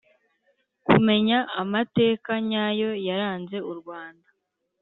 [0.85, 4.29] kumenya amateka nyayo yaranze urwanda,